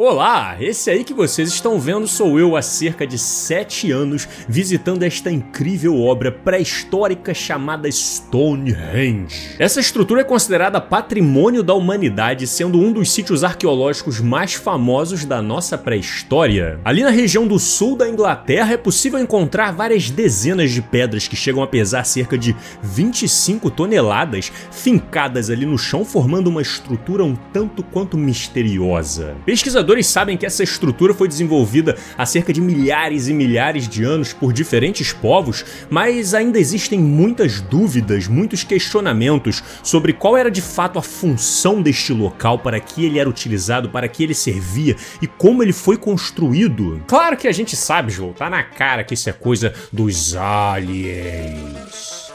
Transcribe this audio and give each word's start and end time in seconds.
Olá, 0.00 0.56
esse 0.60 0.88
aí 0.90 1.02
que 1.02 1.12
vocês 1.12 1.48
estão 1.48 1.80
vendo 1.80 2.06
sou 2.06 2.38
eu 2.38 2.54
há 2.54 2.62
cerca 2.62 3.04
de 3.04 3.18
7 3.18 3.90
anos 3.90 4.28
visitando 4.48 5.02
esta 5.02 5.28
incrível 5.28 6.00
obra 6.00 6.30
pré-histórica 6.30 7.34
chamada 7.34 7.90
Stonehenge. 7.90 9.56
Essa 9.58 9.80
estrutura 9.80 10.20
é 10.20 10.24
considerada 10.24 10.80
patrimônio 10.80 11.64
da 11.64 11.74
humanidade, 11.74 12.46
sendo 12.46 12.78
um 12.78 12.92
dos 12.92 13.10
sítios 13.10 13.42
arqueológicos 13.42 14.20
mais 14.20 14.54
famosos 14.54 15.24
da 15.24 15.42
nossa 15.42 15.76
pré-história. 15.76 16.78
Ali 16.84 17.02
na 17.02 17.10
região 17.10 17.44
do 17.44 17.58
sul 17.58 17.96
da 17.96 18.08
Inglaterra 18.08 18.74
é 18.74 18.76
possível 18.76 19.18
encontrar 19.18 19.72
várias 19.72 20.10
dezenas 20.10 20.70
de 20.70 20.80
pedras 20.80 21.26
que 21.26 21.34
chegam 21.34 21.60
a 21.60 21.66
pesar 21.66 22.04
cerca 22.04 22.38
de 22.38 22.54
25 22.84 23.68
toneladas, 23.68 24.52
fincadas 24.70 25.50
ali 25.50 25.66
no 25.66 25.76
chão, 25.76 26.04
formando 26.04 26.46
uma 26.46 26.62
estrutura 26.62 27.24
um 27.24 27.34
tanto 27.52 27.82
quanto 27.82 28.16
misteriosa. 28.16 29.34
Pesquisadores 29.44 29.87
Pesquisadores 29.88 30.06
sabem 30.06 30.36
que 30.36 30.44
essa 30.44 30.62
estrutura 30.62 31.14
foi 31.14 31.26
desenvolvida 31.26 31.96
há 32.16 32.26
cerca 32.26 32.52
de 32.52 32.60
milhares 32.60 33.26
e 33.26 33.32
milhares 33.32 33.88
de 33.88 34.04
anos 34.04 34.34
por 34.34 34.52
diferentes 34.52 35.14
povos, 35.14 35.64
mas 35.88 36.34
ainda 36.34 36.58
existem 36.58 36.98
muitas 36.98 37.62
dúvidas, 37.62 38.28
muitos 38.28 38.62
questionamentos 38.62 39.62
sobre 39.82 40.12
qual 40.12 40.36
era 40.36 40.50
de 40.50 40.60
fato 40.60 40.98
a 40.98 41.02
função 41.02 41.80
deste 41.80 42.12
local, 42.12 42.58
para 42.58 42.78
que 42.78 43.06
ele 43.06 43.18
era 43.18 43.30
utilizado, 43.30 43.88
para 43.88 44.08
que 44.08 44.22
ele 44.22 44.34
servia 44.34 44.94
e 45.22 45.26
como 45.26 45.62
ele 45.62 45.72
foi 45.72 45.96
construído. 45.96 47.02
Claro 47.06 47.36
que 47.36 47.48
a 47.48 47.52
gente 47.52 47.74
sabe, 47.74 48.12
João, 48.12 48.34
tá 48.34 48.50
na 48.50 48.62
cara 48.62 49.02
que 49.04 49.14
isso 49.14 49.30
é 49.30 49.32
coisa 49.32 49.72
dos 49.90 50.36
aliens. 50.36 52.27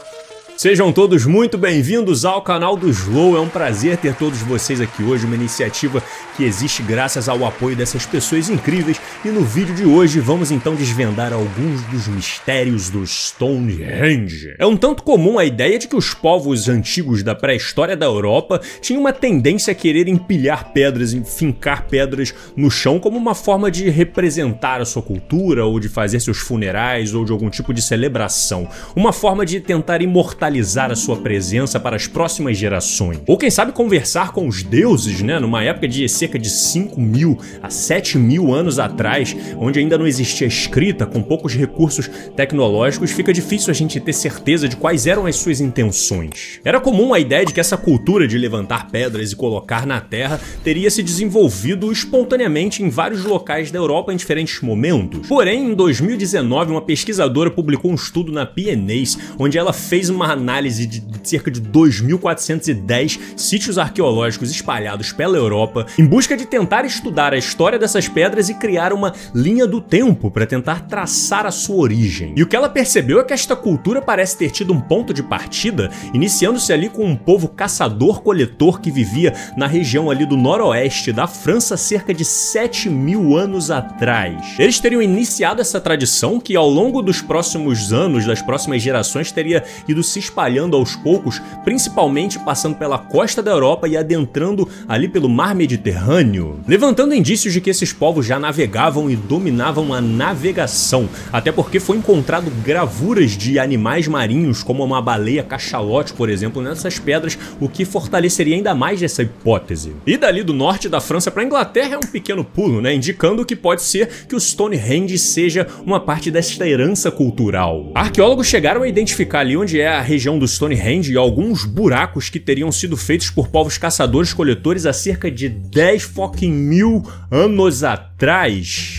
Sejam 0.64 0.90
todos 0.90 1.26
muito 1.26 1.58
bem-vindos 1.58 2.24
ao 2.24 2.40
canal 2.40 2.74
do 2.74 2.88
Slow. 2.88 3.36
É 3.36 3.38
um 3.38 3.50
prazer 3.50 3.98
ter 3.98 4.14
todos 4.14 4.40
vocês 4.40 4.80
aqui 4.80 5.02
hoje, 5.02 5.26
uma 5.26 5.34
iniciativa 5.34 6.02
que 6.38 6.42
existe 6.42 6.82
graças 6.82 7.28
ao 7.28 7.44
apoio 7.44 7.76
dessas 7.76 8.06
pessoas 8.06 8.48
incríveis. 8.48 8.98
E 9.22 9.28
no 9.28 9.42
vídeo 9.42 9.74
de 9.74 9.84
hoje 9.84 10.20
vamos 10.20 10.50
então 10.50 10.74
desvendar 10.74 11.34
alguns 11.34 11.82
dos 11.82 12.08
mistérios 12.08 12.88
do 12.88 13.06
Stonehenge. 13.06 14.54
É 14.58 14.64
um 14.64 14.74
tanto 14.74 15.02
comum 15.02 15.38
a 15.38 15.44
ideia 15.44 15.78
de 15.78 15.86
que 15.86 15.96
os 15.96 16.14
povos 16.14 16.66
antigos 16.66 17.22
da 17.22 17.34
pré-história 17.34 17.94
da 17.94 18.06
Europa 18.06 18.58
tinham 18.80 19.02
uma 19.02 19.12
tendência 19.12 19.72
a 19.72 19.74
querer 19.74 20.08
empilhar 20.08 20.72
pedras 20.72 21.12
fincar 21.26 21.88
pedras 21.88 22.32
no 22.56 22.70
chão 22.70 22.98
como 22.98 23.18
uma 23.18 23.34
forma 23.34 23.70
de 23.70 23.90
representar 23.90 24.80
a 24.80 24.86
sua 24.86 25.02
cultura 25.02 25.66
ou 25.66 25.78
de 25.78 25.90
fazer 25.90 26.20
seus 26.20 26.38
funerais 26.38 27.12
ou 27.12 27.22
de 27.22 27.32
algum 27.32 27.50
tipo 27.50 27.74
de 27.74 27.82
celebração. 27.82 28.66
Uma 28.96 29.12
forma 29.12 29.44
de 29.44 29.60
tentar 29.60 30.00
imortalizar 30.00 30.53
a 30.60 30.96
sua 30.96 31.16
presença 31.16 31.80
para 31.80 31.96
as 31.96 32.06
próximas 32.06 32.56
gerações. 32.56 33.20
Ou 33.26 33.36
quem 33.36 33.50
sabe 33.50 33.72
conversar 33.72 34.32
com 34.32 34.46
os 34.46 34.62
deuses, 34.62 35.22
né? 35.22 35.38
Numa 35.38 35.62
época 35.62 35.88
de 35.88 36.08
cerca 36.08 36.38
de 36.38 36.48
5 36.48 37.00
mil 37.00 37.38
a 37.62 37.70
7 37.70 38.18
mil 38.18 38.52
anos 38.52 38.78
atrás, 38.78 39.36
onde 39.56 39.78
ainda 39.78 39.98
não 39.98 40.06
existia 40.06 40.46
escrita, 40.46 41.06
com 41.06 41.22
poucos 41.22 41.54
recursos 41.54 42.08
tecnológicos, 42.36 43.10
fica 43.10 43.32
difícil 43.32 43.70
a 43.70 43.74
gente 43.74 44.00
ter 44.00 44.12
certeza 44.12 44.68
de 44.68 44.76
quais 44.76 45.06
eram 45.06 45.26
as 45.26 45.36
suas 45.36 45.60
intenções. 45.60 46.60
Era 46.64 46.80
comum 46.80 47.12
a 47.14 47.20
ideia 47.20 47.44
de 47.44 47.52
que 47.52 47.60
essa 47.60 47.76
cultura 47.76 48.26
de 48.26 48.38
levantar 48.38 48.90
pedras 48.90 49.32
e 49.32 49.36
colocar 49.36 49.86
na 49.86 50.00
terra 50.00 50.40
teria 50.62 50.90
se 50.90 51.02
desenvolvido 51.02 51.90
espontaneamente 51.90 52.82
em 52.82 52.88
vários 52.88 53.24
locais 53.24 53.70
da 53.70 53.78
Europa 53.78 54.12
em 54.12 54.16
diferentes 54.16 54.60
momentos. 54.60 55.26
Porém, 55.26 55.70
em 55.70 55.74
2019, 55.74 56.72
uma 56.72 56.82
pesquisadora 56.82 57.50
publicou 57.50 57.90
um 57.90 57.94
estudo 57.94 58.32
na 58.32 58.46
PNAS, 58.46 59.18
onde 59.38 59.58
ela 59.58 59.72
fez 59.72 60.08
uma 60.08 60.26
análise 60.44 60.86
de 60.86 61.02
cerca 61.24 61.50
de 61.50 61.60
2.410 61.60 63.18
sítios 63.36 63.78
arqueológicos 63.78 64.50
espalhados 64.50 65.10
pela 65.10 65.38
Europa 65.38 65.86
em 65.98 66.04
busca 66.04 66.36
de 66.36 66.44
tentar 66.44 66.84
estudar 66.84 67.32
a 67.32 67.38
história 67.38 67.78
dessas 67.78 68.08
pedras 68.08 68.48
e 68.50 68.54
criar 68.54 68.92
uma 68.92 69.14
linha 69.34 69.66
do 69.66 69.80
tempo 69.80 70.30
para 70.30 70.46
tentar 70.46 70.86
traçar 70.86 71.46
a 71.46 71.50
sua 71.50 71.76
origem. 71.76 72.34
E 72.36 72.42
o 72.42 72.46
que 72.46 72.54
ela 72.54 72.68
percebeu 72.68 73.20
é 73.20 73.24
que 73.24 73.32
esta 73.32 73.56
cultura 73.56 74.02
parece 74.02 74.36
ter 74.36 74.50
tido 74.50 74.72
um 74.72 74.80
ponto 74.80 75.14
de 75.14 75.22
partida, 75.22 75.90
iniciando-se 76.12 76.72
ali 76.72 76.88
com 76.88 77.04
um 77.04 77.16
povo 77.16 77.48
caçador-coletor 77.48 78.80
que 78.80 78.90
vivia 78.90 79.32
na 79.56 79.66
região 79.66 80.10
ali 80.10 80.26
do 80.26 80.36
noroeste 80.36 81.12
da 81.12 81.26
França 81.26 81.76
cerca 81.76 82.12
de 82.12 82.24
7 82.24 82.90
mil 82.90 83.36
anos 83.36 83.70
atrás. 83.70 84.54
Eles 84.58 84.78
teriam 84.78 85.00
iniciado 85.00 85.60
essa 85.60 85.80
tradição 85.80 86.38
que 86.38 86.54
ao 86.54 86.68
longo 86.68 87.00
dos 87.00 87.22
próximos 87.22 87.92
anos, 87.92 88.26
das 88.26 88.42
próximas 88.42 88.82
gerações, 88.82 89.32
teria 89.32 89.64
ido 89.88 90.02
se 90.02 90.18
espalhando 90.24 90.76
aos 90.76 90.96
poucos, 90.96 91.40
principalmente 91.64 92.38
passando 92.38 92.76
pela 92.76 92.98
costa 92.98 93.42
da 93.42 93.50
Europa 93.50 93.86
e 93.88 93.96
adentrando 93.96 94.68
ali 94.88 95.08
pelo 95.08 95.28
mar 95.28 95.54
Mediterrâneo, 95.54 96.60
levantando 96.66 97.14
indícios 97.14 97.52
de 97.52 97.60
que 97.60 97.70
esses 97.70 97.92
povos 97.92 98.26
já 98.26 98.38
navegavam 98.38 99.10
e 99.10 99.16
dominavam 99.16 99.92
a 99.92 100.00
navegação, 100.00 101.08
até 101.32 101.52
porque 101.52 101.78
foi 101.78 101.96
encontrado 101.96 102.50
gravuras 102.64 103.32
de 103.32 103.58
animais 103.58 104.08
marinhos, 104.08 104.62
como 104.62 104.84
uma 104.84 105.00
baleia 105.00 105.42
cachalote, 105.42 106.12
por 106.12 106.28
exemplo, 106.28 106.62
nessas 106.62 106.98
pedras, 106.98 107.38
o 107.60 107.68
que 107.68 107.84
fortaleceria 107.84 108.56
ainda 108.56 108.74
mais 108.74 109.02
essa 109.02 109.22
hipótese. 109.22 109.94
E 110.06 110.16
dali 110.16 110.42
do 110.42 110.52
norte 110.52 110.88
da 110.88 111.00
França 111.00 111.30
para 111.30 111.42
a 111.42 111.46
Inglaterra 111.46 111.94
é 111.94 111.98
um 111.98 112.10
pequeno 112.10 112.44
pulo, 112.44 112.80
né, 112.80 112.94
indicando 112.94 113.44
que 113.44 113.56
pode 113.56 113.82
ser 113.82 114.08
que 114.28 114.34
o 114.34 114.40
Stonehenge 114.40 115.18
seja 115.18 115.66
uma 115.84 116.00
parte 116.00 116.30
desta 116.30 116.66
herança 116.66 117.10
cultural. 117.10 117.90
Arqueólogos 117.94 118.46
chegaram 118.46 118.82
a 118.82 118.88
identificar 118.88 119.40
ali 119.40 119.56
onde 119.56 119.80
é 119.80 119.88
a 119.88 120.00
região 120.14 120.38
do 120.38 120.46
Stonehenge 120.46 121.12
e 121.12 121.16
alguns 121.16 121.64
buracos 121.64 122.28
que 122.30 122.38
teriam 122.38 122.70
sido 122.70 122.96
feitos 122.96 123.30
por 123.30 123.48
povos 123.48 123.76
caçadores-coletores 123.76 124.86
há 124.86 124.92
cerca 124.92 125.30
de 125.30 125.48
10 125.48 126.02
fucking 126.04 126.52
mil 126.52 127.02
anos 127.30 127.82
atrás. 127.82 128.13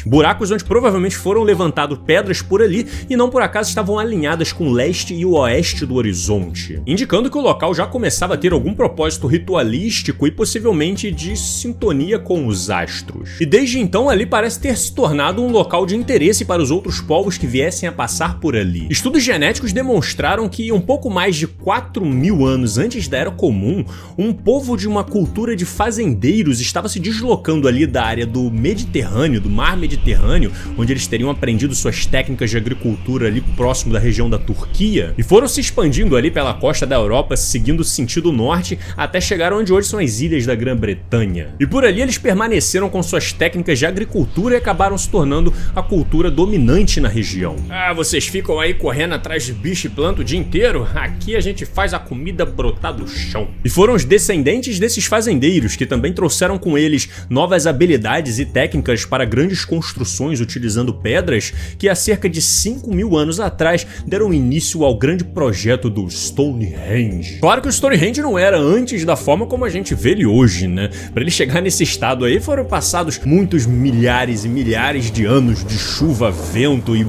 Buracos 0.06 0.52
onde 0.52 0.64
provavelmente 0.64 1.16
foram 1.16 1.42
levantadas 1.42 1.98
pedras 2.06 2.42
por 2.42 2.62
ali 2.62 2.86
e 3.10 3.16
não 3.16 3.30
por 3.30 3.42
acaso 3.42 3.70
estavam 3.70 3.98
alinhadas 3.98 4.52
com 4.52 4.68
o 4.68 4.72
leste 4.72 5.14
e 5.14 5.26
o 5.26 5.32
oeste 5.32 5.86
do 5.86 5.96
horizonte, 5.96 6.82
indicando 6.86 7.30
que 7.30 7.38
o 7.38 7.42
local 7.42 7.74
já 7.74 7.88
começava 7.88 8.34
a 8.34 8.38
ter 8.38 8.52
algum 8.52 8.74
propósito 8.74 9.26
ritualístico 9.26 10.28
e 10.28 10.32
possivelmente 10.32 11.12
de 11.12 11.36
sintonia 11.38 12.20
com 12.20 12.46
os 12.46 12.70
astros. 12.70 13.40
E 13.40 13.46
desde 13.46 13.80
então 13.80 14.10
ali 14.10 14.26
parece 14.26 14.60
ter 14.60 14.78
se 14.78 14.94
tornado 14.94 15.42
um 15.42 15.50
local 15.50 15.86
de 15.86 15.96
interesse 15.96 16.44
para 16.44 16.62
os 16.62 16.70
outros 16.70 17.00
povos 17.00 17.38
que 17.38 17.48
viessem 17.48 17.88
a 17.88 17.92
passar 17.92 18.40
por 18.40 18.56
ali. 18.56 18.86
Estudos 18.90 19.24
genéticos 19.24 19.72
demonstraram 19.72 20.50
que 20.50 20.72
um 20.72 20.82
pouco 20.82 21.10
mais 21.10 21.36
de 21.36 21.48
4 21.48 22.06
mil 22.06 22.46
anos 22.46 22.78
antes 22.78 23.08
da 23.08 23.18
Era 23.18 23.32
Comum, 23.32 23.86
um 24.18 24.34
povo 24.34 24.76
de 24.78 24.88
uma 24.88 25.04
cultura 25.04 25.56
de 25.56 25.66
fazendeiros 25.66 26.60
estava 26.60 26.90
se 26.90 27.00
deslocando 27.00 27.68
ali 27.68 27.88
da 27.88 28.04
área 28.04 28.26
do 28.26 28.52
Mediterrâneo, 28.52 29.05
do 29.42 29.50
mar 29.50 29.78
Mediterrâneo, 29.78 30.52
onde 30.78 30.94
eles 30.94 31.08
teriam 31.08 31.30
aprendido 31.30 31.74
suas 31.76 32.06
técnicas 32.06 32.50
de 32.50 32.58
agricultura 32.58 33.28
ali 33.28 33.42
próximo 33.42 33.94
da 33.94 34.00
região 34.00 34.30
da 34.30 34.38
Turquia, 34.38 35.14
e 35.18 35.24
foram 35.24 35.48
se 35.48 35.62
expandindo 35.62 36.16
ali 36.16 36.32
pela 36.32 36.54
costa 36.54 36.86
da 36.86 36.96
Europa, 36.96 37.38
seguindo 37.38 37.80
o 37.80 37.84
sentido 37.84 38.32
norte, 38.32 38.78
até 38.98 39.22
chegar 39.22 39.54
onde 39.54 39.72
hoje 39.72 39.88
são 39.88 40.00
as 40.00 40.20
ilhas 40.20 40.46
da 40.46 40.56
Grã-Bretanha. 40.56 41.56
E 41.60 41.66
por 41.66 41.86
ali 41.86 42.02
eles 42.02 42.18
permaneceram 42.18 42.90
com 42.90 43.02
suas 43.02 43.32
técnicas 43.32 43.80
de 43.80 43.86
agricultura 43.86 44.56
e 44.56 44.58
acabaram 44.58 44.98
se 44.98 45.10
tornando 45.10 45.54
a 45.76 45.82
cultura 45.82 46.30
dominante 46.30 47.00
na 47.00 47.08
região. 47.08 47.56
Ah, 47.70 47.94
vocês 47.94 48.28
ficam 48.28 48.60
aí 48.60 48.74
correndo 48.74 49.14
atrás 49.14 49.46
de 49.46 49.54
bicho 49.54 49.88
e 49.88 49.90
planta 49.90 50.22
o 50.22 50.24
dia 50.24 50.40
inteiro? 50.40 50.86
aqui 50.96 51.36
a 51.36 51.40
gente 51.40 51.66
faz 51.66 51.94
a 51.94 52.00
comida 52.00 52.46
brotar 52.46 52.94
do 52.94 53.08
chão. 53.08 53.48
E 53.64 53.70
foram 53.70 53.94
os 53.94 54.04
descendentes 54.04 54.80
desses 54.80 55.06
fazendeiros 55.06 55.76
que 55.76 55.86
também 55.86 56.14
trouxeram 56.14 56.58
com 56.58 56.78
eles 56.78 57.10
novas 57.30 57.68
habilidades 57.68 58.40
e 58.40 58.46
técnicas 58.46 58.95
para 59.04 59.26
grandes 59.26 59.66
construções 59.66 60.40
utilizando 60.40 60.94
pedras 60.94 61.52
que 61.78 61.90
há 61.90 61.96
cerca 61.96 62.30
de 62.30 62.42
5 62.42 62.94
mil 62.94 63.18
anos 63.18 63.40
atrás 63.40 63.86
deram 64.06 64.34
início 64.34 64.86
ao 64.86 64.98
grande 64.98 65.24
projeto 65.24 65.90
do 65.90 66.10
Stonehenge. 66.10 67.40
Claro 67.40 67.62
que 67.62 67.68
o 67.68 67.72
Stonehenge 67.72 68.22
não 68.22 68.38
era 68.38 68.60
antes 68.60 69.04
da 69.04 69.16
forma 69.16 69.48
como 69.48 69.66
a 69.66 69.70
gente 69.70 69.96
vê 69.96 70.12
ele 70.12 70.26
hoje, 70.26 70.68
né? 70.68 70.90
Para 71.14 71.24
ele 71.24 71.32
chegar 71.32 71.62
nesse 71.62 71.84
estado 71.84 72.26
aí 72.26 72.40
foram 72.40 72.64
passados 72.64 73.20
muitos 73.26 73.66
milhares 73.66 74.46
e 74.46 74.50
milhares 74.50 75.12
de 75.12 75.26
anos 75.26 75.66
de 75.66 75.78
chuva, 75.78 76.32
vento 76.32 76.96
e 76.96 77.06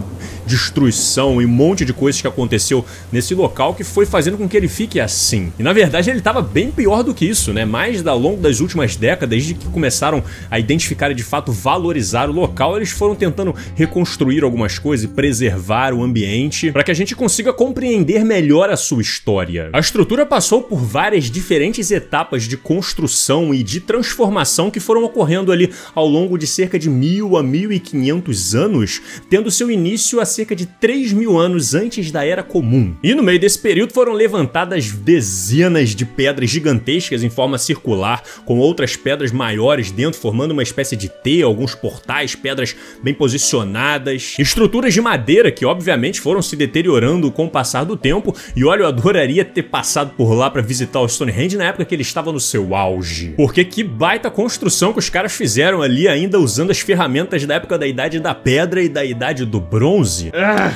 destruição 0.47 1.43
e 1.43 1.45
um 1.45 1.49
monte 1.49 1.85
de 1.85 1.93
coisas 1.93 2.21
que 2.21 2.27
aconteceu 2.27 2.85
nesse 3.13 3.35
local 3.35 3.75
que 3.75 3.85
foi 3.85 4.07
fazendo 4.07 4.39
com 4.39 4.49
que 4.49 4.57
ele 4.57 4.69
fique 4.69 5.01
assim. 5.01 5.53
E 5.59 5.63
na 5.63 5.73
verdade 5.73 6.09
ele 6.09 6.21
estava 6.21 6.41
bem 6.41 6.71
pior 6.71 7.03
do 7.03 7.13
que 7.13 7.27
isso, 7.27 7.53
né? 7.53 7.65
Mais 7.65 8.07
ao 8.07 8.19
longo 8.19 8.41
das 8.41 8.61
últimas 8.61 8.97
décadas, 8.97 9.29
desde 9.29 9.55
que 9.55 9.67
começaram 9.67 10.23
a 10.51 10.59
identificar 10.59 11.13
de 11.13 11.23
fato 11.23 11.51
valorizar 11.77 12.31
o 12.31 12.33
local, 12.33 12.77
eles 12.77 12.91
foram 12.91 13.15
tentando 13.15 13.55
reconstruir 13.75 14.43
algumas 14.43 14.79
coisas 14.79 15.05
e 15.05 15.09
preservar 15.09 15.93
o 15.93 16.03
ambiente 16.03 16.73
para 16.73 16.83
que 16.83 16.91
a 16.91 16.95
gente 16.95 17.15
consiga 17.15 17.53
compreender 17.53 18.25
melhor 18.25 18.71
a 18.71 18.77
sua 18.77 19.03
história. 19.03 19.69
A 19.73 19.79
estrutura 19.79 20.25
passou 20.25 20.63
por 20.63 20.79
várias 20.79 21.31
diferentes 21.31 21.91
etapas 21.91 22.45
de 22.45 22.57
construção 22.57 23.55
e 23.55 23.63
de 23.63 23.81
transformação 23.81 24.71
que 24.71 24.81
foram 24.81 25.05
ocorrendo 25.05 25.53
ali 25.53 25.71
ao 25.95 26.07
longo 26.07 26.39
de 26.39 26.47
cerca 26.47 26.79
de 26.79 26.89
mil 26.89 27.37
a 27.37 27.43
mil 27.43 27.71
e 27.71 27.79
quinhentos 27.79 28.55
anos, 28.55 29.03
tendo 29.29 29.51
seu 29.51 29.71
início 29.71 30.19
a 30.21 30.25
cerca 30.25 30.57
de 30.57 30.67
3 30.67 31.13
mil 31.13 31.39
anos 31.39 31.75
antes 31.75 32.11
da 32.11 32.25
Era 32.25 32.43
Comum. 32.43 32.95
E 33.03 33.15
no 33.15 33.23
meio 33.23 33.39
desse 33.39 33.59
período 33.59 33.93
foram 33.93 34.13
levantadas 34.13 34.91
dezenas 34.91 35.95
de 35.95 36.07
pedras 36.07 36.49
gigantescas 36.49 37.23
em 37.23 37.29
forma 37.29 37.59
circular, 37.59 38.23
com 38.45 38.59
outras 38.59 38.97
pedras 38.97 39.31
maiores 39.31 39.91
dentro, 39.91 40.19
formando 40.19 40.53
uma 40.53 40.63
espécie 40.63 40.97
de 40.97 41.09
T, 41.09 41.43
alguns 41.43 41.66
portais, 41.75 42.35
pedras 42.35 42.75
bem 43.03 43.15
posicionadas, 43.15 44.35
estruturas 44.39 44.95
de 44.95 45.01
madeira 45.01 45.51
que 45.51 45.65
obviamente 45.65 46.21
foram 46.21 46.43
se 46.43 46.57
deteriorando 46.57 47.31
com 47.31 47.47
o 47.47 47.51
passar 47.51 47.85
do 47.85 47.97
tempo. 47.97 48.35
E 48.55 48.65
olha, 48.65 48.83
eu 48.83 48.87
adoraria 48.87 49.45
ter 49.45 49.65
passado 49.65 50.13
por 50.17 50.33
lá 50.35 50.51
para 50.51 50.63
visitar 50.63 51.01
o 51.01 51.09
Stonehenge 51.09 51.57
na 51.57 51.65
época 51.65 51.85
que 51.85 51.95
ele 51.95 52.03
estava 52.03 52.33
no 52.33 52.41
seu 52.41 52.75
auge. 52.75 53.35
Porque 53.37 53.65
que 53.65 53.83
baita 53.83 54.31
construção 54.31 54.93
que 54.93 54.99
os 54.99 55.11
caras 55.11 55.33
fizeram 55.33 55.83
ali 55.83 56.09
ainda 56.09 56.39
usando 56.39 56.71
as 56.71 56.81
ferramentas 56.81 57.45
da 57.45 57.55
época 57.55 57.79
da 57.79 57.87
Idade 57.87 58.21
da 58.21 58.35
Pedra 58.35 58.83
e 58.83 58.89
da 58.89 59.05
Idade 59.05 59.45
do 59.45 59.61
Bronze. 59.61 60.31
Ah, 60.35 60.73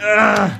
ah, 0.00 0.58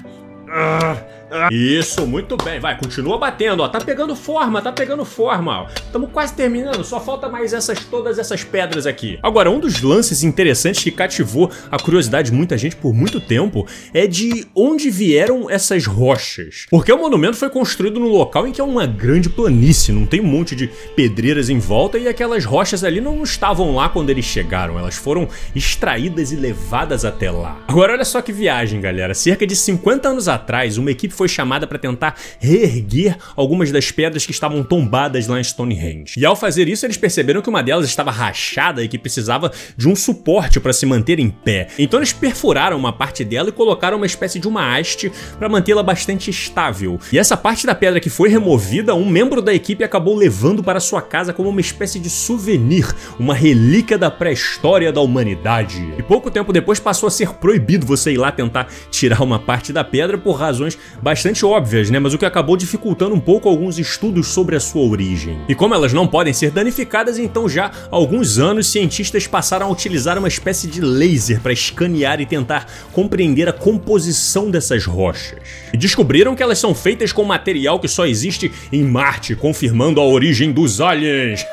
ah. 0.51 1.13
Isso, 1.51 2.07
muito 2.07 2.37
bem. 2.37 2.61
Vai, 2.61 2.79
continua 2.79 3.19
batendo, 3.19 3.63
ó. 3.63 3.69
Tá 3.69 3.81
pegando 3.81 4.15
forma, 4.15 4.63
tá 4.63 4.73
pegando 4.73 5.05
forma, 5.05 5.63
ó. 5.63 5.67
Tamo 5.93 6.09
quase 6.09 6.35
terminando, 6.35 6.85
só 6.85 7.01
falta 7.01 7.29
mais 7.29 7.53
essas 7.53 7.85
todas 7.85 8.19
essas 8.19 8.45
pedras 8.45 8.87
aqui. 8.87 9.19
Agora, 9.23 9.51
um 9.51 9.59
dos 9.59 9.83
lances 9.83 10.23
interessantes 10.23 10.83
que 10.83 10.91
cativou 10.91 11.51
a 11.71 11.79
curiosidade 11.79 12.31
de 12.31 12.37
muita 12.37 12.57
gente 12.57 12.77
por 12.77 12.95
muito 12.95 13.21
tempo 13.21 13.67
é 13.93 14.07
de 14.07 14.47
onde 14.55 14.91
vieram 14.91 15.51
essas 15.51 15.87
rochas. 15.87 16.67
Porque 16.71 16.93
o 16.93 16.99
monumento 16.99 17.37
foi 17.37 17.51
construído 17.51 18.01
num 18.01 18.09
local 18.09 18.47
em 18.47 18.53
que 18.53 18.61
é 18.61 18.65
uma 18.65 18.87
grande 18.87 19.29
planície, 19.29 19.93
não 19.93 20.07
tem 20.07 20.21
um 20.21 20.27
monte 20.27 20.55
de 20.55 20.69
pedreiras 20.97 21.49
em 21.49 21.59
volta 21.59 21.99
e 21.99 22.09
aquelas 22.09 22.45
rochas 22.45 22.85
ali 22.85 23.01
não 23.01 23.23
estavam 23.23 23.75
lá 23.75 23.89
quando 23.89 24.11
eles 24.11 24.25
chegaram, 24.25 24.79
elas 24.79 24.95
foram 24.95 25.29
extraídas 25.55 26.33
e 26.33 26.37
levadas 26.37 27.05
até 27.05 27.31
lá. 27.31 27.59
Agora 27.69 27.93
olha 27.93 28.05
só 28.05 28.23
que 28.23 28.33
viagem, 28.33 28.81
galera. 28.81 29.15
Cerca 29.15 29.47
de 29.47 29.57
50 29.57 30.09
anos 30.09 30.29
atrás, 30.29 30.79
uma 30.79 30.91
equipe 30.91 31.15
foi 31.15 31.24
foi 31.25 31.29
chamada 31.29 31.67
para 31.67 31.79
tentar 31.79 32.17
reerguer 32.38 33.17
algumas 33.35 33.73
das 33.73 33.91
pedras 33.91 34.26
que 34.26 34.32
estavam 34.32 34.62
tombadas 34.62 35.26
lá 35.26 35.41
em 35.41 35.44
Stonehenge. 35.44 36.15
E 36.19 36.26
ao 36.26 36.37
fazer 36.37 36.69
isso, 36.69 36.85
eles 36.85 36.99
perceberam 36.99 37.41
que 37.41 37.49
uma 37.49 37.62
delas 37.62 37.87
estava 37.87 38.11
rachada 38.11 38.85
e 38.85 38.88
que 38.88 38.99
precisava 38.99 39.50
de 39.75 39.88
um 39.88 39.97
suporte 39.97 40.61
para 40.61 40.73
se 40.75 40.85
manter 40.85 41.19
em 41.19 41.31
pé. 41.31 41.69
Então 41.79 41.99
eles 41.99 42.12
perfuraram 42.12 42.76
uma 42.76 42.93
parte 42.93 43.25
dela 43.25 43.49
e 43.49 43.53
colocaram 43.53 43.97
uma 43.97 44.05
espécie 44.05 44.38
de 44.38 44.47
uma 44.47 44.76
haste 44.76 45.11
para 45.38 45.49
mantê-la 45.49 45.82
bastante 45.82 46.29
estável. 46.29 47.00
E 47.11 47.19
essa 47.19 47.38
parte 47.38 47.67
da 47.67 47.75
pedra 47.75 48.00
que 48.00 48.11
foi 48.11 48.29
removida, 48.29 48.94
um 48.94 49.09
membro 49.09 49.41
da 49.41 49.55
equipe 49.55 49.82
acabou 49.82 50.15
levando 50.15 50.62
para 50.62 50.79
sua 50.79 51.00
casa 51.00 51.32
como 51.32 51.49
uma 51.49 51.61
espécie 51.61 51.99
de 51.99 52.11
souvenir, 52.11 52.87
uma 53.19 53.35
relíquia 53.35 53.97
da 53.97 54.11
pré-história 54.11 54.93
da 54.93 55.00
humanidade. 55.00 55.94
E 55.99 56.03
pouco 56.03 56.31
tempo 56.31 56.53
depois 56.53 56.79
passou 56.79 57.06
a 57.06 57.11
ser 57.11 57.31
proibido 57.35 57.87
você 57.87 58.12
ir 58.12 58.19
lá 58.19 58.31
tentar 58.31 58.69
tirar 58.91 59.23
uma 59.23 59.38
parte 59.38 59.73
da 59.73 59.82
pedra 59.82 60.19
por 60.19 60.32
razões 60.32 60.76
bastante 61.00 61.13
bastante 61.14 61.46
óbvias, 61.46 61.90
né? 61.90 62.00
Mas 62.00 62.12
o 62.12 62.19
que 62.19 62.25
acabou 62.25 62.56
dificultando 62.56 63.14
um 63.14 63.20
pouco 63.20 63.49
alguns 63.49 63.78
estudos 63.78 64.26
sobre 64.26 64.56
a 64.56 64.61
sua 64.61 64.82
origem. 64.82 65.38
E 65.49 65.55
como 65.55 65.72
elas 65.72 65.93
não 65.93 66.08
podem 66.08 66.32
ser 66.32 66.50
danificadas, 66.50 67.20
então 67.20 67.49
já 67.49 67.66
há 67.66 67.72
alguns 67.88 68.40
anos 68.40 68.66
cientistas 68.66 69.25
passaram 69.25 69.66
a 69.66 69.70
utilizar 69.70 70.19
uma 70.19 70.26
espécie 70.26 70.66
de 70.66 70.81
laser 70.81 71.40
para 71.40 71.52
escanear 71.52 72.20
e 72.20 72.26
tentar 72.26 72.66
compreender 72.90 73.49
a 73.49 73.52
composição 73.52 74.50
dessas 74.50 74.84
rochas. 74.87 75.38
E 75.72 75.76
descobriram 75.76 76.34
que 76.34 76.43
elas 76.43 76.58
são 76.58 76.75
feitas 76.75 77.12
com 77.12 77.22
material 77.22 77.78
que 77.78 77.87
só 77.87 78.06
existe 78.06 78.50
em 78.72 78.82
Marte, 78.82 79.37
confirmando 79.37 80.00
a 80.00 80.05
origem 80.05 80.50
dos 80.50 80.81
aliens. 80.81 81.46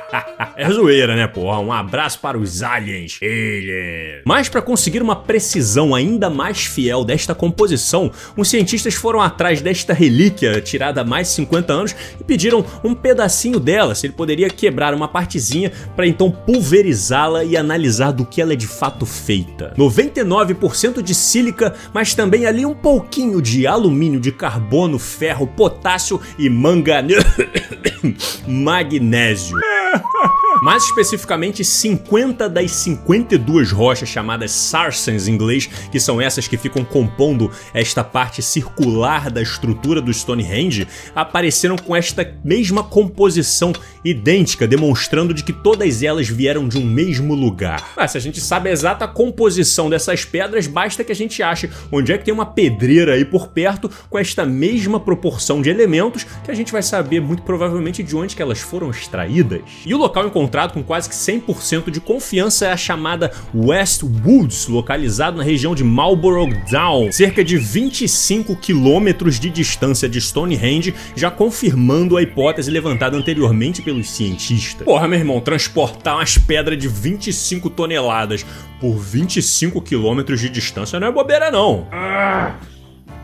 é 0.56 0.70
zoeira, 0.70 1.14
né, 1.16 1.26
porra? 1.26 1.60
Um 1.60 1.72
abraço 1.72 2.18
para 2.20 2.38
os 2.38 2.62
aliens. 2.62 3.18
Aliens. 3.22 4.22
Mas 4.24 4.48
para 4.48 4.62
conseguir 4.62 5.02
uma 5.02 5.16
precisão 5.16 5.94
ainda 5.94 6.28
mais 6.28 6.64
fiel 6.64 7.04
desta 7.04 7.34
composição, 7.34 8.10
os 8.36 8.48
cientistas 8.48 8.94
foram 8.94 9.20
atrás 9.20 9.60
desta 9.60 9.92
relíquia 9.92 10.60
tirada 10.60 11.00
há 11.00 11.04
mais 11.04 11.28
de 11.28 11.34
50 11.34 11.72
anos 11.72 11.96
e 12.20 12.24
pediram 12.24 12.64
um 12.84 12.94
pedacinho 12.94 13.58
dela, 13.58 13.94
se 13.94 14.06
ele 14.06 14.14
poderia 14.14 14.48
quebrar 14.48 14.94
uma 14.94 15.08
partezinha 15.08 15.72
para 15.94 16.06
então 16.06 16.30
pulverizá-la 16.30 17.44
e 17.44 17.56
analisar 17.56 18.12
do 18.12 18.24
que 18.24 18.40
ela 18.40 18.52
é 18.52 18.56
de 18.56 18.66
fato 18.66 19.06
feita. 19.06 19.74
99% 19.76 21.02
de 21.02 21.14
sílica, 21.14 21.74
mas 21.92 22.14
também 22.14 22.46
ali 22.46 22.64
um 22.64 22.74
pouquinho 22.74 23.40
de 23.40 23.66
alumínio, 23.66 24.20
de 24.20 24.32
carbono, 24.32 24.98
ferro, 24.98 25.46
potássio 25.46 26.20
e 26.38 26.48
manganês, 26.48 27.24
magnésio. 28.46 29.58
Ha 29.92 29.98
ha 29.98 30.26
ha! 30.26 30.41
Mais 30.60 30.84
especificamente, 30.84 31.64
50 31.64 32.48
das 32.48 32.70
52 32.72 33.72
rochas 33.72 34.08
chamadas 34.08 34.50
sarsens 34.50 35.26
em 35.26 35.32
inglês, 35.32 35.68
que 35.90 35.98
são 35.98 36.20
essas 36.20 36.46
que 36.46 36.56
ficam 36.56 36.84
compondo 36.84 37.50
esta 37.72 38.04
parte 38.04 38.42
circular 38.42 39.30
da 39.30 39.40
estrutura 39.40 40.00
do 40.00 40.12
Stonehenge, 40.12 40.86
apareceram 41.14 41.76
com 41.76 41.96
esta 41.96 42.34
mesma 42.44 42.82
composição 42.82 43.72
idêntica, 44.04 44.66
demonstrando 44.66 45.32
de 45.32 45.42
que 45.42 45.52
todas 45.52 46.02
elas 46.02 46.28
vieram 46.28 46.68
de 46.68 46.78
um 46.78 46.84
mesmo 46.84 47.34
lugar. 47.34 47.92
Ah, 47.96 48.06
se 48.06 48.18
a 48.18 48.20
gente 48.20 48.40
sabe 48.40 48.68
a 48.68 48.72
exata 48.72 49.08
composição 49.08 49.88
dessas 49.88 50.24
pedras, 50.24 50.66
basta 50.66 51.02
que 51.02 51.12
a 51.12 51.14
gente 51.14 51.42
ache 51.42 51.70
onde 51.90 52.12
é 52.12 52.18
que 52.18 52.24
tem 52.24 52.34
uma 52.34 52.46
pedreira 52.46 53.14
aí 53.14 53.24
por 53.24 53.48
perto 53.48 53.90
com 54.10 54.18
esta 54.18 54.44
mesma 54.44 55.00
proporção 55.00 55.62
de 55.62 55.70
elementos 55.70 56.24
que 56.44 56.50
a 56.50 56.54
gente 56.54 56.72
vai 56.72 56.82
saber 56.82 57.20
muito 57.20 57.42
provavelmente 57.42 58.02
de 58.02 58.16
onde 58.16 58.36
que 58.36 58.42
elas 58.42 58.60
foram 58.60 58.90
extraídas. 58.90 59.62
E 59.86 59.94
o 59.94 59.98
local 59.98 60.26
encontrado 60.26 60.41
encontrado 60.42 60.72
com 60.72 60.82
quase 60.82 61.08
que 61.08 61.14
100% 61.14 61.90
de 61.90 62.00
confiança 62.00 62.66
é 62.66 62.72
a 62.72 62.76
chamada 62.76 63.32
West 63.54 64.02
Woods, 64.02 64.66
localizado 64.66 65.36
na 65.36 65.44
região 65.44 65.72
de 65.72 65.84
Marlborough 65.84 66.52
Down, 66.68 67.12
cerca 67.12 67.44
de 67.44 67.56
25 67.56 68.56
quilômetros 68.56 69.38
de 69.38 69.48
distância 69.48 70.08
de 70.08 70.20
Stonehenge, 70.20 70.94
já 71.14 71.30
confirmando 71.30 72.16
a 72.16 72.22
hipótese 72.22 72.70
levantada 72.70 73.16
anteriormente 73.16 73.80
pelos 73.82 74.10
cientistas. 74.10 74.84
Porra, 74.84 75.06
meu 75.06 75.18
irmão, 75.18 75.40
transportar 75.40 76.16
umas 76.16 76.36
pedras 76.36 76.76
de 76.76 76.88
25 76.88 77.70
toneladas 77.70 78.44
por 78.80 78.98
25 78.98 79.80
quilômetros 79.80 80.40
de 80.40 80.48
distância 80.48 80.98
não 80.98 81.06
é 81.06 81.12
bobeira 81.12 81.50
não. 81.52 81.86
Ah, 81.92 82.56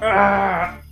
ah. 0.00 0.88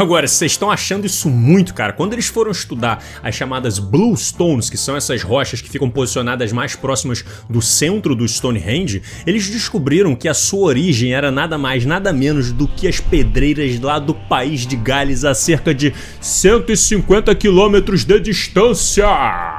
Agora, 0.00 0.26
vocês 0.26 0.52
estão 0.52 0.70
achando 0.70 1.04
isso 1.04 1.28
muito, 1.28 1.74
cara. 1.74 1.92
Quando 1.92 2.14
eles 2.14 2.26
foram 2.26 2.50
estudar 2.50 3.04
as 3.22 3.34
chamadas 3.34 3.78
Bluestones, 3.78 4.70
que 4.70 4.78
são 4.78 4.96
essas 4.96 5.22
rochas 5.22 5.60
que 5.60 5.68
ficam 5.68 5.90
posicionadas 5.90 6.52
mais 6.52 6.74
próximas 6.74 7.22
do 7.50 7.60
centro 7.60 8.14
do 8.14 8.26
Stonehenge, 8.26 9.02
eles 9.26 9.50
descobriram 9.50 10.16
que 10.16 10.26
a 10.26 10.32
sua 10.32 10.68
origem 10.68 11.12
era 11.12 11.30
nada 11.30 11.58
mais, 11.58 11.84
nada 11.84 12.14
menos 12.14 12.50
do 12.50 12.66
que 12.66 12.88
as 12.88 12.98
pedreiras 12.98 13.78
lá 13.78 13.98
do 13.98 14.14
país 14.14 14.66
de 14.66 14.74
Gales 14.74 15.22
a 15.22 15.34
cerca 15.34 15.74
de 15.74 15.92
150 16.18 17.34
quilômetros 17.34 18.02
de 18.02 18.18
distância. 18.20 19.06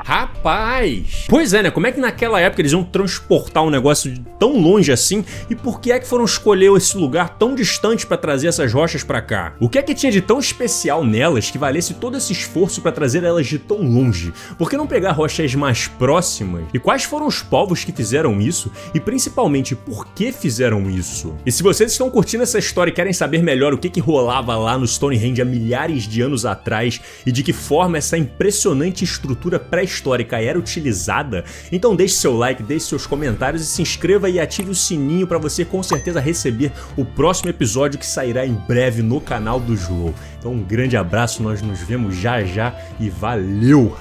Rapaz! 0.04 1.26
Pois 1.30 1.54
é, 1.54 1.62
né? 1.62 1.70
Como 1.70 1.86
é 1.86 1.92
que 1.92 2.00
naquela 2.00 2.42
época 2.42 2.64
eles 2.64 2.72
iam 2.72 2.84
transportar 2.84 3.64
um 3.64 3.70
negócio 3.70 4.12
tão 4.40 4.60
longe 4.60 4.92
assim? 4.92 5.24
E 5.52 5.56
por 5.56 5.80
que 5.80 5.92
é 5.92 6.00
que 6.00 6.08
foram 6.08 6.26
escolher 6.26 6.76
esse 6.76 6.98
lugar 6.98 7.30
tão 7.38 7.54
distante 7.54 8.08
para 8.08 8.18
trazer 8.18 8.48
essas 8.48 8.74
rochas 8.74 9.04
para 9.04 9.22
cá? 9.22 9.54
O 9.60 9.70
que 9.70 9.78
é 9.78 9.84
que 9.84 9.94
tinha 9.94 10.12
de 10.12 10.31
tão 10.32 10.40
especial 10.40 11.04
nelas 11.04 11.52
que 11.52 11.58
valesse 11.58 11.96
todo 11.96 12.16
esse 12.16 12.32
esforço 12.32 12.82
para 12.82 12.94
trazer 12.94 13.22
elas 13.22 13.46
de 13.48 13.60
tão 13.60 13.82
longe? 13.82 14.32
Por 14.58 14.70
que 14.70 14.78
não 14.78 14.88
pegar 14.88 15.12
rochas 15.12 15.54
mais 15.56 15.90
próximas? 15.90 16.64
E 16.74 16.80
quais 16.80 17.04
foram 17.04 17.28
os 17.28 17.44
povos 17.44 17.84
que 17.84 17.92
fizeram 17.92 18.40
isso? 18.40 18.72
E 18.94 19.00
principalmente, 19.02 19.76
por 19.76 20.08
que 20.14 20.32
fizeram 20.32 20.90
isso? 20.90 21.36
E 21.46 21.52
se 21.52 21.62
vocês 21.62 21.92
estão 21.92 22.10
curtindo 22.10 22.44
essa 22.44 22.58
história 22.58 22.92
e 22.92 22.94
querem 22.94 23.12
saber 23.12 23.44
melhor 23.44 23.74
o 23.74 23.78
que, 23.78 23.90
que 23.90 24.00
rolava 24.00 24.56
lá 24.56 24.78
no 24.78 24.88
Stonehenge 24.88 25.42
há 25.42 25.44
milhares 25.44 26.08
de 26.08 26.22
anos 26.22 26.46
atrás 26.46 27.02
e 27.26 27.32
de 27.34 27.44
que 27.44 27.52
forma 27.52 27.98
essa 27.98 28.18
impressionante 28.18 29.04
estrutura 29.04 29.60
pré-histórica 29.60 30.42
era 30.42 30.58
utilizada, 30.58 31.44
então 31.74 31.94
deixe 31.94 32.16
seu 32.16 32.38
like, 32.38 32.64
deixe 32.64 32.86
seus 32.86 33.06
comentários 33.06 33.64
e 33.64 33.66
se 33.66 33.82
inscreva 33.82 34.30
e 34.30 34.40
ative 34.40 34.72
o 34.72 34.76
sininho 34.76 35.28
para 35.28 35.38
você 35.38 35.66
com 35.66 35.84
certeza 35.84 36.22
receber 36.22 36.72
o 36.96 37.04
próximo 37.04 37.50
episódio 37.50 38.00
que 38.00 38.06
sairá 38.06 38.46
em 38.46 38.54
breve 38.54 39.02
no 39.02 39.20
canal 39.20 39.60
do 39.60 39.76
João. 39.76 40.11
Então 40.40 40.54
um 40.54 40.64
grande 40.64 40.98
abraço, 40.98 41.42
nós 41.44 41.62
nos 41.62 41.82
vemos 41.82 42.16
já 42.16 42.44
já 42.44 42.76
e 43.00 43.10
valeu! 43.10 43.96